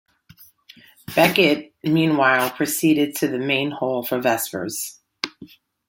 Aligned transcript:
Becket, 1.15 1.75
meanwhile, 1.83 2.49
proceeded 2.49 3.15
to 3.17 3.27
the 3.27 3.37
main 3.37 3.69
hall 3.69 4.01
for 4.01 4.19
vespers. 4.19 4.99